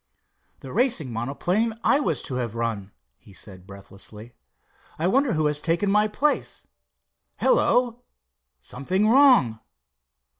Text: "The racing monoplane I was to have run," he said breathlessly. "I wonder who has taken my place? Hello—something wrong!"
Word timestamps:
"The 0.61 0.73
racing 0.73 1.13
monoplane 1.13 1.79
I 1.83 1.99
was 1.99 2.23
to 2.23 2.33
have 2.41 2.55
run," 2.55 2.91
he 3.19 3.33
said 3.33 3.67
breathlessly. 3.67 4.33
"I 4.97 5.05
wonder 5.05 5.33
who 5.33 5.45
has 5.45 5.61
taken 5.61 5.91
my 5.91 6.07
place? 6.07 6.65
Hello—something 7.37 9.07
wrong!" 9.07 9.59